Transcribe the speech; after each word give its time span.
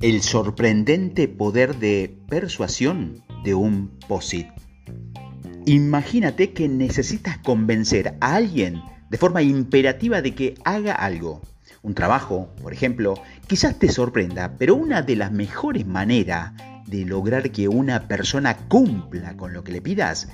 El 0.00 0.22
sorprendente 0.22 1.28
poder 1.28 1.76
de 1.76 2.16
persuasión 2.26 3.22
de 3.44 3.54
un 3.54 3.98
POSIT. 4.08 4.46
Imagínate 5.66 6.54
que 6.54 6.70
necesitas 6.70 7.36
convencer 7.36 8.16
a 8.22 8.36
alguien 8.36 8.80
de 9.10 9.18
forma 9.18 9.42
imperativa 9.42 10.22
de 10.22 10.34
que 10.34 10.54
haga 10.64 10.94
algo. 10.94 11.42
Un 11.82 11.94
trabajo, 11.94 12.48
por 12.62 12.72
ejemplo, 12.72 13.12
quizás 13.46 13.78
te 13.78 13.92
sorprenda, 13.92 14.56
pero 14.56 14.74
una 14.74 15.02
de 15.02 15.16
las 15.16 15.32
mejores 15.32 15.86
maneras 15.86 16.54
de 16.86 17.04
lograr 17.04 17.50
que 17.50 17.68
una 17.68 18.08
persona 18.08 18.56
cumpla 18.56 19.36
con 19.36 19.52
lo 19.52 19.64
que 19.64 19.72
le 19.72 19.82
pidas 19.82 20.28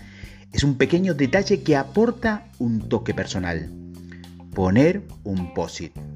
es 0.53 0.63
un 0.63 0.77
pequeño 0.77 1.13
detalle 1.15 1.65
que 1.65 1.75
aporta 1.75 2.53
un 2.61 2.89
toque 2.89 3.15
personal. 3.15 3.69
Poner 4.55 5.03
un 5.25 5.53
POSIT. 5.55 6.16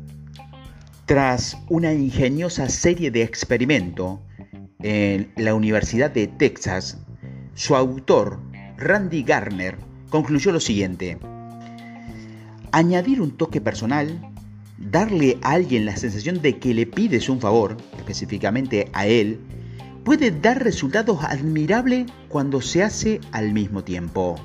Tras 1.10 1.56
una 1.69 1.92
ingeniosa 1.92 2.69
serie 2.69 3.10
de 3.10 3.23
experimentos 3.23 4.20
en 4.78 5.33
la 5.34 5.55
Universidad 5.55 6.09
de 6.09 6.28
Texas, 6.28 6.98
su 7.55 7.74
autor, 7.74 8.38
Randy 8.77 9.24
Garner, 9.24 9.77
concluyó 10.09 10.52
lo 10.52 10.60
siguiente. 10.60 11.19
Añadir 12.70 13.20
un 13.20 13.36
toque 13.36 13.60
personal, 13.60 14.20
darle 14.78 15.36
a 15.42 15.50
alguien 15.55 15.84
la 15.84 15.96
sensación 15.96 16.42
de 16.42 16.60
que 16.60 16.74
le 16.74 16.86
pides 16.86 17.28
un 17.28 17.41
favor, 17.41 17.77
específicamente 17.98 18.88
a 18.92 19.08
él, 19.08 19.41
puede 20.05 20.30
dar 20.30 20.62
resultados 20.62 21.24
admirables 21.24 22.06
cuando 22.28 22.61
se 22.61 22.84
hace 22.84 23.20
al 23.33 23.52
mismo 23.52 23.83
tiempo. 23.83 24.36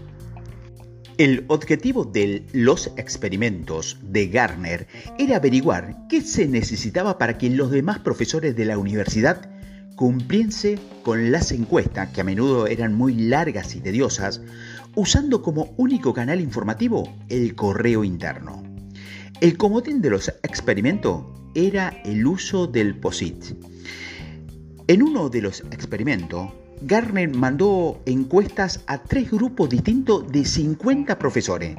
El 1.17 1.45
objetivo 1.47 2.03
de 2.03 2.45
los 2.51 2.87
experimentos 2.97 3.97
de 4.01 4.27
Garner 4.27 4.85
era 5.17 5.37
averiguar 5.37 6.07
qué 6.09 6.19
se 6.19 6.45
necesitaba 6.45 7.17
para 7.17 7.37
que 7.37 7.49
los 7.49 7.71
demás 7.71 7.99
profesores 7.99 8.53
de 8.57 8.65
la 8.65 8.77
universidad 8.77 9.49
cumpliese 9.95 10.77
con 11.03 11.31
las 11.31 11.53
encuestas, 11.53 12.09
que 12.09 12.19
a 12.19 12.25
menudo 12.25 12.67
eran 12.67 12.95
muy 12.95 13.15
largas 13.15 13.75
y 13.75 13.79
tediosas, 13.79 14.41
usando 14.93 15.41
como 15.41 15.73
único 15.77 16.13
canal 16.13 16.41
informativo 16.41 17.15
el 17.29 17.55
correo 17.55 18.03
interno. 18.03 18.61
El 19.39 19.57
comodín 19.57 20.01
de 20.01 20.09
los 20.09 20.27
experimentos 20.43 21.23
era 21.53 21.89
el 22.03 22.27
uso 22.27 22.67
del 22.67 22.99
POSIT. 22.99 23.55
En 24.87 25.01
uno 25.01 25.29
de 25.29 25.41
los 25.41 25.61
experimentos, 25.71 26.51
Garner 26.81 27.33
mandó 27.33 28.01
encuestas 28.05 28.83
a 28.87 28.97
tres 28.99 29.31
grupos 29.31 29.69
distintos 29.69 30.31
de 30.31 30.45
50 30.45 31.17
profesores. 31.17 31.77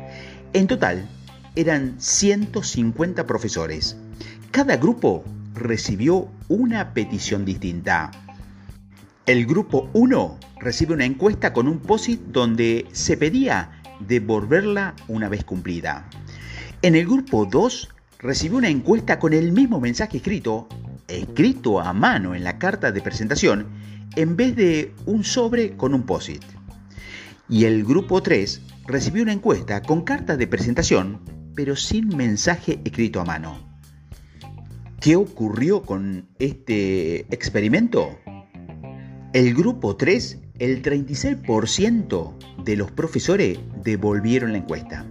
En 0.53 0.67
total, 0.67 1.09
eran 1.55 1.95
150 1.99 3.27
profesores. 3.27 3.97
Cada 4.51 4.77
grupo 4.77 5.25
recibió 5.55 6.29
una 6.49 6.93
petición 6.93 7.45
distinta. 7.45 8.11
El 9.27 9.47
grupo 9.47 9.91
1 9.93 10.39
recibe 10.61 10.95
una 10.95 11.05
encuesta 11.05 11.53
con 11.53 11.69
un 11.69 11.81
POSIT 11.81 12.21
donde 12.29 12.87
se 12.93 13.17
pedía 13.17 13.83
devolverla 14.01 14.95
una 15.09 15.29
vez 15.29 15.45
cumplida. 15.45 16.09
En 16.83 16.95
el 16.95 17.07
grupo 17.07 17.47
2 17.47 17.89
recibió 18.19 18.59
una 18.59 18.69
encuesta 18.69 19.19
con 19.19 19.33
el 19.33 19.53
mismo 19.53 19.81
mensaje 19.81 20.19
escrito, 20.19 20.69
escrito 21.09 21.81
a 21.81 21.93
mano 21.93 22.35
en 22.35 22.45
la 22.45 22.59
carta 22.59 22.93
de 22.93 23.01
presentación, 23.01 23.67
en 24.17 24.37
vez 24.37 24.57
de 24.57 24.95
un 25.05 25.25
sobre 25.25 25.77
con 25.77 25.95
un 25.95 26.03
POSIT. 26.03 26.43
Y 27.49 27.65
el 27.65 27.85
grupo 27.85 28.23
3 28.23 28.61
recibió 28.87 29.23
una 29.23 29.33
encuesta 29.33 29.83
con 29.83 30.03
carta 30.03 30.37
de 30.37 30.47
presentación, 30.47 31.21
pero 31.55 31.77
sin 31.77 32.09
mensaje 32.09 32.81
escrito 32.85 33.21
a 33.21 33.25
mano. 33.25 33.59
¿Qué 35.01 35.17
ocurrió 35.17 35.83
con 35.83 36.27
este 36.39 37.21
experimento? 37.33 38.19
El 39.33 39.55
grupo 39.55 39.97
3, 39.97 40.39
el 40.59 40.83
36% 40.83 42.65
de 42.65 42.77
los 42.77 42.91
profesores 42.91 43.59
devolvieron 43.85 44.53
la 44.53 44.59
encuesta. 44.59 45.07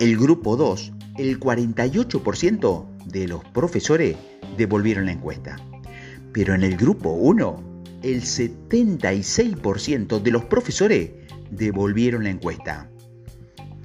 El 0.00 0.16
grupo 0.16 0.56
2, 0.56 0.92
el 1.18 1.40
48% 1.40 2.86
de 3.06 3.28
los 3.28 3.44
profesores 3.44 4.16
devolvieron 4.56 5.06
la 5.06 5.12
encuesta. 5.12 5.56
Pero 6.32 6.54
en 6.54 6.62
el 6.62 6.76
grupo 6.76 7.10
1, 7.10 7.82
el 8.02 8.22
76% 8.22 10.20
de 10.20 10.30
los 10.30 10.44
profesores 10.44 11.10
devolvieron 11.50 12.24
la 12.24 12.30
encuesta. 12.30 12.88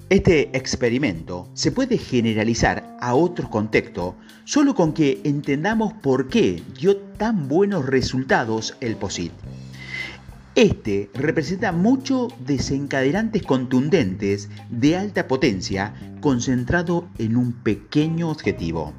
Este 0.09 0.55
experimento 0.55 1.49
se 1.53 1.71
puede 1.71 1.97
generalizar 1.97 2.97
a 3.01 3.15
otros 3.15 3.49
contextos 3.49 4.15
solo 4.43 4.75
con 4.75 4.93
que 4.93 5.21
entendamos 5.23 5.93
por 5.93 6.27
qué 6.27 6.61
dio 6.79 6.97
tan 6.97 7.47
buenos 7.47 7.85
resultados 7.85 8.75
el 8.81 8.95
POSIT. 8.95 9.31
Este 10.55 11.09
representa 11.15 11.71
muchos 11.71 12.31
desencadenantes 12.45 13.41
contundentes 13.41 14.49
de 14.69 14.97
alta 14.97 15.27
potencia 15.27 15.95
concentrado 16.21 17.07
en 17.17 17.37
un 17.37 17.53
pequeño 17.53 18.29
objetivo. 18.29 18.93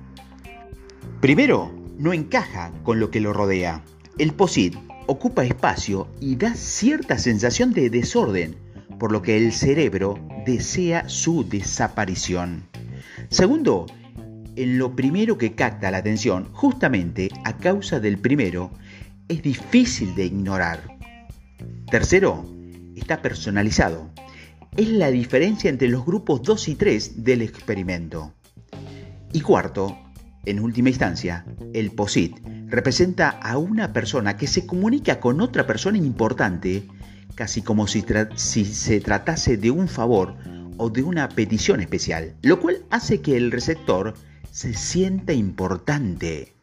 Primero, 1.20 1.72
no 1.98 2.12
encaja 2.12 2.72
con 2.82 3.00
lo 3.00 3.10
que 3.10 3.20
lo 3.20 3.32
rodea. 3.32 3.82
El 4.18 4.32
POSIT 4.32 4.76
ocupa 5.06 5.44
espacio 5.44 6.08
y 6.20 6.36
da 6.36 6.54
cierta 6.54 7.18
sensación 7.18 7.72
de 7.72 7.90
desorden, 7.90 8.56
por 8.98 9.12
lo 9.12 9.22
que 9.22 9.36
el 9.36 9.52
cerebro 9.52 10.18
desea 10.46 11.08
su 11.08 11.48
desaparición. 11.48 12.64
Segundo, 13.28 13.86
en 14.56 14.78
lo 14.78 14.94
primero 14.94 15.36
que 15.38 15.54
capta 15.54 15.90
la 15.90 15.98
atención, 15.98 16.48
justamente 16.52 17.28
a 17.44 17.56
causa 17.56 18.00
del 18.00 18.18
primero, 18.18 18.70
es 19.28 19.42
difícil 19.42 20.14
de 20.14 20.26
ignorar. 20.26 20.98
Tercero, 21.90 22.44
está 22.94 23.22
personalizado. 23.22 24.10
Es 24.76 24.88
la 24.88 25.10
diferencia 25.10 25.70
entre 25.70 25.88
los 25.88 26.04
grupos 26.04 26.42
2 26.42 26.68
y 26.68 26.74
3 26.74 27.24
del 27.24 27.42
experimento. 27.42 28.32
Y 29.32 29.40
cuarto, 29.40 29.96
en 30.46 30.60
última 30.60 30.88
instancia, 30.88 31.44
el 31.72 31.90
POSIT 31.90 32.38
representa 32.68 33.28
a 33.30 33.58
una 33.58 33.92
persona 33.92 34.36
que 34.36 34.46
se 34.46 34.66
comunica 34.66 35.20
con 35.20 35.40
otra 35.40 35.66
persona 35.66 35.98
importante, 35.98 36.86
casi 37.34 37.62
como 37.62 37.86
si, 37.86 38.04
se 38.34 39.00
tratase 39.00 39.56
de 39.56 39.70
un 39.70 39.88
favor 39.88 40.36
o 40.76 40.90
de 40.90 41.02
una 41.02 41.28
petición 41.28 41.80
especial, 41.80 42.34
lo 42.42 42.60
cual 42.60 42.84
hace 42.90 43.20
que 43.20 43.36
el 43.36 43.50
receptor 43.50 44.14
se 44.50 44.74
sienta 44.74 45.32
importante. 45.32 46.54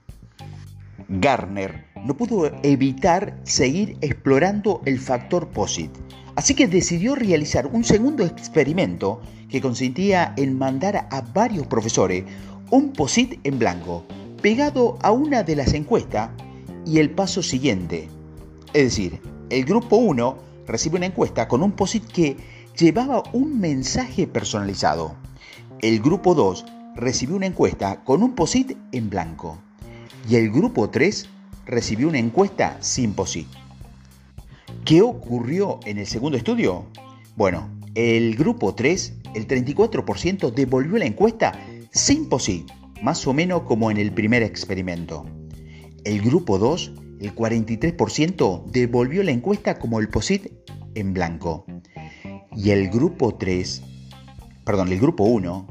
Garner 1.08 1.91
no 2.06 2.16
pudo 2.16 2.52
evitar 2.64 3.40
seguir 3.44 3.98
explorando 4.02 4.82
el 4.86 5.00
factor 5.00 5.50
POSIT, 5.50 5.92
así 6.36 6.56
que 6.56 6.68
decidió 6.68 7.16
realizar 7.16 7.68
un 7.68 7.84
segundo 7.84 8.26
experimento 8.26 9.22
que 9.50 9.62
consistía 9.62 10.34
en 10.38 10.58
mandar 10.58 11.08
a 11.12 11.22
varios 11.22 11.68
profesores 11.68 12.24
un 12.70 12.94
POSIT 12.94 13.40
en 13.44 13.60
blanco 13.60 14.06
pegado 14.42 14.98
a 15.02 15.12
una 15.12 15.44
de 15.44 15.56
las 15.56 15.74
encuestas 15.74 16.32
y 16.86 17.00
el 17.00 17.12
paso 17.12 17.44
siguiente. 17.44 18.10
Es 18.74 18.84
decir, 18.86 19.22
el 19.50 19.66
grupo 19.66 19.98
1 19.98 20.38
recibe 20.66 20.98
una 20.98 21.06
encuesta 21.06 21.48
con 21.48 21.62
un 21.62 21.74
POSIT 21.74 22.06
que 22.08 22.38
llevaba 22.78 23.24
un 23.34 23.60
mensaje 23.60 24.28
personalizado. 24.28 25.16
El 25.82 26.00
grupo 26.00 26.34
2 26.34 26.66
recibió 26.96 27.36
una 27.36 27.46
encuesta 27.46 28.04
con 28.04 28.24
un 28.24 28.34
POSIT 28.34 28.78
en 28.92 29.10
blanco. 29.10 29.60
Y 30.30 30.36
el 30.36 30.52
grupo 30.52 30.90
3 30.90 31.30
recibió 31.66 32.08
una 32.08 32.20
encuesta 32.20 32.78
sin 32.82 33.14
POSIT. 33.14 33.48
¿Qué 34.86 35.02
ocurrió 35.02 35.80
en 35.86 35.98
el 35.98 36.08
segundo 36.08 36.38
estudio? 36.38 36.86
Bueno, 37.36 37.70
el 37.96 38.36
grupo 38.36 38.74
3, 38.74 39.14
el 39.36 39.48
34% 39.48 40.54
devolvió 40.54 40.98
la 40.98 41.06
encuesta 41.06 41.54
sin 41.92 42.30
POSIT 42.30 42.70
más 43.02 43.26
o 43.28 43.34
menos 43.34 43.64
como 43.64 43.92
en 43.92 43.98
el 43.98 44.12
primer 44.12 44.44
experimento. 44.44 45.26
El 46.04 46.22
grupo 46.22 46.58
2, 46.58 46.94
el 47.20 47.36
43%, 47.36 48.66
devolvió 48.66 49.24
la 49.24 49.32
encuesta 49.32 49.80
como 49.80 50.00
el 50.00 50.10
POSIT 50.10 50.48
en 50.96 51.14
blanco. 51.14 51.66
Y 52.56 52.72
el 52.72 52.90
grupo 52.90 53.36
3, 53.36 53.82
perdón, 54.66 54.92
el 54.92 55.00
grupo 55.00 55.24
1, 55.24 55.68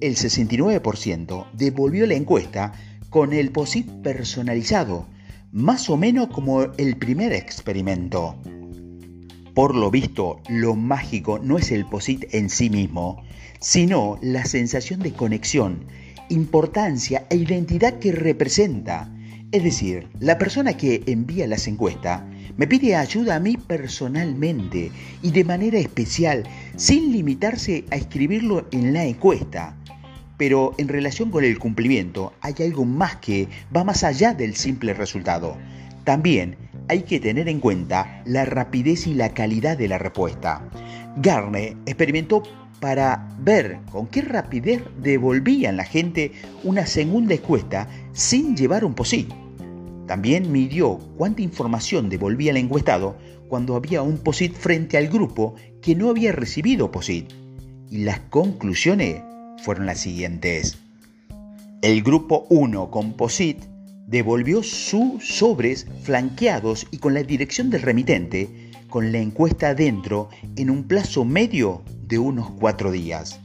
el 0.00 0.16
69% 0.16 1.46
devolvió 1.52 2.06
la 2.06 2.14
encuesta 2.14 2.72
con 3.10 3.32
el 3.32 3.50
POSIT 3.50 3.88
personalizado, 4.02 5.06
más 5.52 5.88
o 5.88 5.96
menos 5.96 6.28
como 6.28 6.62
el 6.62 6.96
primer 6.96 7.32
experimento. 7.32 8.36
Por 9.54 9.74
lo 9.74 9.90
visto, 9.90 10.40
lo 10.48 10.74
mágico 10.74 11.38
no 11.38 11.58
es 11.58 11.72
el 11.72 11.84
POSIT 11.86 12.34
en 12.34 12.50
sí 12.50 12.70
mismo, 12.70 13.22
sino 13.60 14.18
la 14.22 14.44
sensación 14.44 15.00
de 15.00 15.12
conexión 15.12 15.86
importancia 16.28 17.26
e 17.30 17.36
identidad 17.36 17.98
que 17.98 18.12
representa. 18.12 19.10
Es 19.50 19.64
decir, 19.64 20.08
la 20.20 20.36
persona 20.36 20.76
que 20.76 21.02
envía 21.06 21.46
las 21.46 21.66
encuestas 21.66 22.22
me 22.58 22.66
pide 22.66 22.96
ayuda 22.96 23.36
a 23.36 23.40
mí 23.40 23.56
personalmente 23.56 24.90
y 25.22 25.30
de 25.30 25.44
manera 25.44 25.78
especial, 25.78 26.44
sin 26.76 27.12
limitarse 27.12 27.84
a 27.90 27.96
escribirlo 27.96 28.66
en 28.72 28.92
la 28.92 29.04
encuesta. 29.04 29.77
Pero 30.38 30.72
en 30.78 30.88
relación 30.88 31.30
con 31.30 31.44
el 31.44 31.58
cumplimiento 31.58 32.32
hay 32.40 32.54
algo 32.60 32.86
más 32.86 33.16
que 33.16 33.48
va 33.76 33.84
más 33.84 34.04
allá 34.04 34.32
del 34.32 34.54
simple 34.54 34.94
resultado. 34.94 35.58
También 36.04 36.56
hay 36.88 37.02
que 37.02 37.20
tener 37.20 37.48
en 37.48 37.60
cuenta 37.60 38.22
la 38.24 38.46
rapidez 38.46 39.06
y 39.06 39.12
la 39.12 39.34
calidad 39.34 39.76
de 39.76 39.88
la 39.88 39.98
respuesta. 39.98 40.66
Garne 41.16 41.76
experimentó 41.84 42.42
para 42.80 43.28
ver 43.40 43.80
con 43.90 44.06
qué 44.06 44.22
rapidez 44.22 44.82
devolvían 45.02 45.76
la 45.76 45.84
gente 45.84 46.32
una 46.64 46.86
segunda 46.86 47.34
encuesta 47.34 47.88
sin 48.12 48.56
llevar 48.56 48.84
un 48.84 48.94
POSIT. 48.94 49.28
También 50.06 50.50
midió 50.50 50.98
cuánta 51.16 51.42
información 51.42 52.08
devolvía 52.08 52.52
el 52.52 52.56
encuestado 52.56 53.18
cuando 53.48 53.76
había 53.76 54.02
un 54.02 54.18
POSIT 54.18 54.54
frente 54.54 54.96
al 54.96 55.08
grupo 55.08 55.56
que 55.82 55.94
no 55.94 56.08
había 56.08 56.32
recibido 56.32 56.90
POSIT. 56.90 57.32
Y 57.90 57.98
las 57.98 58.20
conclusiones 58.20 59.22
fueron 59.62 59.86
las 59.86 60.00
siguientes. 60.00 60.78
El 61.82 62.02
grupo 62.02 62.46
1 62.50 62.90
con 62.90 63.12
POSIT 63.12 63.64
devolvió 64.06 64.62
sus 64.62 65.26
sobres 65.26 65.86
flanqueados 66.02 66.86
y 66.90 66.98
con 66.98 67.14
la 67.14 67.22
dirección 67.22 67.70
del 67.70 67.82
remitente, 67.82 68.70
con 68.88 69.12
la 69.12 69.18
encuesta 69.18 69.68
adentro 69.68 70.30
en 70.56 70.70
un 70.70 70.84
plazo 70.84 71.24
medio 71.24 71.82
de 72.06 72.18
unos 72.18 72.50
cuatro 72.52 72.90
días. 72.90 73.38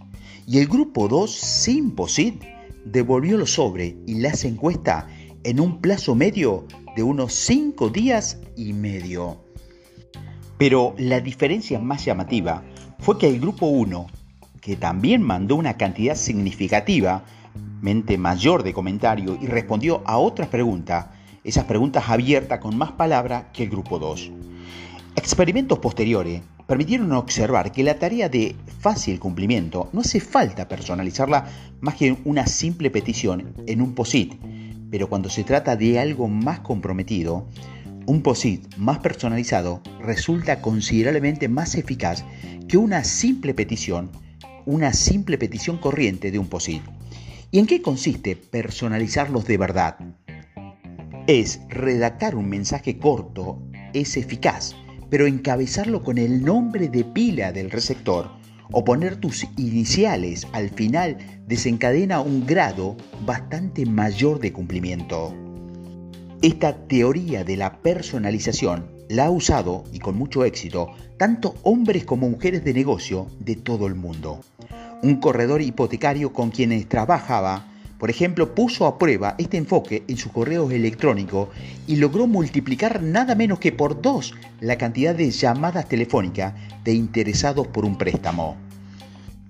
Y 0.47 0.59
el 0.59 0.67
grupo 0.67 1.07
2, 1.07 1.31
sin 1.31 1.91
POSIT, 1.91 2.41
devolvió 2.85 3.37
los 3.37 3.51
sobres 3.51 3.95
y 4.07 4.15
las 4.15 4.45
encuestas 4.45 5.05
en 5.43 5.59
un 5.59 5.81
plazo 5.81 6.15
medio 6.15 6.65
de 6.95 7.03
unos 7.03 7.33
cinco 7.33 7.89
días 7.89 8.39
y 8.55 8.73
medio. 8.73 9.43
Pero 10.57 10.95
la 10.97 11.19
diferencia 11.19 11.79
más 11.79 12.05
llamativa 12.05 12.63
fue 12.99 13.17
que 13.17 13.27
el 13.27 13.39
grupo 13.39 13.67
1, 13.67 14.07
que 14.63 14.77
también 14.77 15.21
mandó 15.21 15.55
una 15.55 15.75
cantidad 15.75 16.15
significativa, 16.15 17.25
mayor 18.17 18.63
de 18.63 18.73
comentario 18.73 19.37
y 19.41 19.47
respondió 19.47 20.01
a 20.05 20.17
otras 20.17 20.47
preguntas, 20.47 21.07
esas 21.43 21.65
preguntas 21.65 22.05
abiertas 22.07 22.59
con 22.59 22.77
más 22.77 22.93
palabra 22.93 23.51
que 23.51 23.63
el 23.63 23.69
grupo 23.69 23.99
2. 23.99 24.31
Experimentos 25.17 25.79
posteriores 25.79 26.41
permitieron 26.65 27.11
observar 27.11 27.73
que 27.73 27.83
la 27.83 27.99
tarea 27.99 28.29
de 28.29 28.55
fácil 28.79 29.19
cumplimiento 29.19 29.89
no 29.91 29.99
hace 29.99 30.21
falta 30.21 30.69
personalizarla 30.69 31.45
más 31.81 31.95
que 31.95 32.15
una 32.23 32.47
simple 32.47 32.89
petición 32.89 33.53
en 33.67 33.81
un 33.81 33.93
POSIT, 33.93 34.35
pero 34.89 35.09
cuando 35.09 35.29
se 35.29 35.43
trata 35.43 35.75
de 35.75 35.99
algo 35.99 36.29
más 36.29 36.61
comprometido, 36.61 37.47
un 38.05 38.21
POSIT 38.21 38.77
más 38.77 38.99
personalizado 38.99 39.81
resulta 39.99 40.61
considerablemente 40.61 41.49
más 41.49 41.75
eficaz 41.75 42.23
que 42.69 42.77
una 42.77 43.03
simple 43.03 43.53
petición, 43.53 44.09
una 44.65 44.93
simple 44.93 45.37
petición 45.37 45.77
corriente 45.77 46.31
de 46.31 46.39
un 46.39 46.47
POSIT. 46.47 46.81
¿Y 47.51 47.59
en 47.59 47.67
qué 47.67 47.81
consiste 47.81 48.35
personalizarlos 48.35 49.45
de 49.45 49.57
verdad? 49.57 49.97
Es 51.27 51.61
redactar 51.69 52.35
un 52.35 52.49
mensaje 52.49 52.97
corto, 52.97 53.61
es 53.93 54.17
eficaz, 54.17 54.75
pero 55.09 55.27
encabezarlo 55.27 56.03
con 56.03 56.17
el 56.17 56.43
nombre 56.43 56.89
de 56.89 57.03
pila 57.03 57.51
del 57.51 57.71
receptor 57.71 58.31
o 58.71 58.83
poner 58.83 59.17
tus 59.17 59.45
iniciales 59.57 60.47
al 60.51 60.69
final 60.69 61.17
desencadena 61.47 62.21
un 62.21 62.45
grado 62.45 62.97
bastante 63.25 63.85
mayor 63.85 64.39
de 64.39 64.51
cumplimiento. 64.51 65.33
Esta 66.41 66.87
teoría 66.87 67.43
de 67.43 67.55
la 67.55 67.81
personalización 67.81 68.91
la 69.09 69.25
ha 69.25 69.29
usado, 69.29 69.83
y 69.93 69.99
con 69.99 70.17
mucho 70.17 70.43
éxito, 70.43 70.89
tanto 71.17 71.55
hombres 71.61 72.03
como 72.03 72.29
mujeres 72.29 72.63
de 72.63 72.73
negocio 72.73 73.27
de 73.39 73.55
todo 73.55 73.85
el 73.87 73.95
mundo. 73.95 74.41
Un 75.03 75.17
corredor 75.17 75.61
hipotecario 75.61 76.31
con 76.31 76.49
quienes 76.49 76.87
trabajaba, 76.87 77.65
por 77.97 78.09
ejemplo, 78.09 78.55
puso 78.55 78.85
a 78.85 78.97
prueba 78.97 79.35
este 79.37 79.57
enfoque 79.57 80.05
en 80.07 80.15
su 80.15 80.31
correo 80.31 80.71
electrónico 80.71 81.49
y 81.87 81.97
logró 81.97 82.25
multiplicar 82.25 83.03
nada 83.03 83.35
menos 83.35 83.59
que 83.59 83.73
por 83.73 84.01
dos 84.01 84.33
la 84.61 84.77
cantidad 84.77 85.13
de 85.13 85.29
llamadas 85.29 85.89
telefónicas 85.89 86.53
de 86.85 86.93
interesados 86.93 87.67
por 87.67 87.83
un 87.83 87.97
préstamo. 87.97 88.55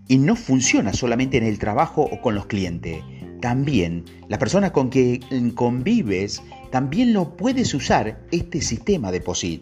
Y 0.07 0.17
no 0.17 0.35
funciona 0.35 0.91
solamente 0.91 1.37
en 1.37 1.43
el 1.43 1.59
trabajo 1.59 2.01
o 2.01 2.19
con 2.19 2.33
los 2.33 2.47
clientes. 2.47 3.03
También 3.39 4.05
la 4.29 4.39
persona 4.39 4.73
con 4.73 4.89
que 4.89 5.19
convives 5.53 6.41
también 6.71 7.13
lo 7.13 7.37
puedes 7.37 7.75
usar 7.75 8.25
este 8.31 8.59
sistema 8.59 9.11
de 9.11 9.21
POSIT. 9.21 9.61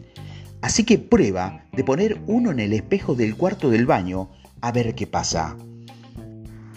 Así 0.61 0.85
que 0.85 0.99
prueba 0.99 1.65
de 1.73 1.83
poner 1.83 2.21
uno 2.27 2.51
en 2.51 2.61
el 2.61 2.71
espejo 2.71 3.13
del 3.13 3.35
cuarto 3.35 3.69
del 3.69 3.85
baño 3.85 4.29
a 4.61 4.71
ver 4.71 4.95
qué 4.95 5.05
pasa. 5.05 5.57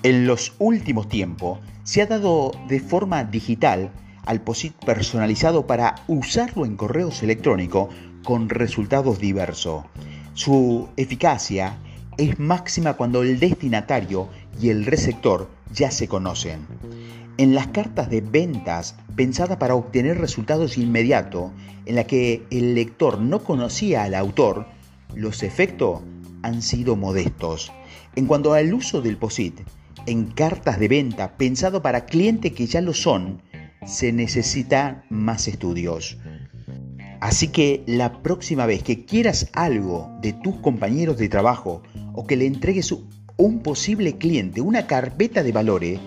En 0.05 0.27
los 0.27 0.53
últimos 0.59 1.09
tiempos 1.09 1.61
se 1.83 2.03
ha 2.03 2.06
dado 2.06 2.53
de 2.69 2.79
forma 2.79 3.25
digital 3.25 3.91
al 4.27 4.43
POSIT 4.43 4.75
personalizado 4.85 5.67
para 5.67 5.95
usarlo 6.09 6.67
en 6.67 6.77
correos 6.77 7.23
electrónicos 7.23 7.89
con 8.23 8.51
resultados 8.51 9.19
diversos. 9.19 9.87
Su 10.35 10.91
eficacia 10.99 11.79
es 12.19 12.39
máxima 12.39 12.99
cuando 12.99 13.23
el 13.23 13.41
destinatario 13.41 14.29
y 14.61 14.69
el 14.69 14.85
receptor 14.85 15.49
ya 15.73 15.91
se 15.91 16.06
conocen. 16.06 16.67
En 17.39 17.55
las 17.55 17.69
cartas 17.69 18.11
de 18.11 18.21
ventas 18.21 18.97
pensadas 19.17 19.56
para 19.56 19.75
obtener 19.75 20.19
resultados 20.19 20.77
inmediatos, 20.77 21.51
en 21.87 21.95
la 21.95 22.05
que 22.05 22.43
el 22.51 22.75
lector 22.75 23.23
no 23.23 23.43
conocía 23.43 24.03
al 24.03 24.15
autor, 24.15 24.67
los 25.15 25.43
efectos 25.43 26.03
han 26.43 26.61
sido 26.61 26.95
modestos. 26.95 27.73
En 28.17 28.27
cuanto 28.27 28.53
al 28.53 28.75
uso 28.75 29.01
del 29.01 29.17
POSIT, 29.17 29.62
en 30.06 30.27
cartas 30.27 30.79
de 30.79 30.89
venta 30.89 31.37
pensado 31.37 31.83
para 31.83 32.06
clientes 32.06 32.53
que 32.53 32.67
ya 32.67 32.81
lo 32.81 32.93
son, 32.93 33.43
se 33.87 34.12
necesitan 34.12 35.05
más 35.11 35.49
estudios. 35.49 36.19
Así 37.21 37.49
que 37.49 37.83
la 37.87 38.23
próxima 38.23 38.67
vez 38.67 38.83
que 38.83 39.05
quieras 39.05 39.49
algo 39.55 40.11
de 40.21 40.33
tus 40.33 40.56
compañeros 40.56 41.17
de 41.17 41.29
trabajo 41.29 41.83
o 42.12 42.27
que 42.27 42.37
le 42.37 42.47
entregues 42.47 42.95
un 43.37 43.61
posible 43.61 44.19
cliente 44.19 44.61
una 44.61 44.87
carpeta 44.87 45.43
de 45.43 45.53
valores, 45.53 46.01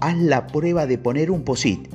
haz 0.00 0.16
la 0.16 0.46
prueba 0.46 0.86
de 0.86 0.98
poner 0.98 1.30
un 1.30 1.42
POSIT, 1.42 1.92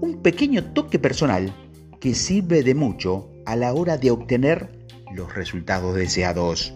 un 0.00 0.20
pequeño 0.22 0.64
toque 0.72 0.98
personal 0.98 1.52
que 2.00 2.14
sirve 2.14 2.62
de 2.62 2.74
mucho 2.74 3.30
a 3.46 3.56
la 3.56 3.72
hora 3.72 3.96
de 3.96 4.10
obtener 4.10 4.86
los 5.14 5.34
resultados 5.34 5.94
deseados. 5.94 6.74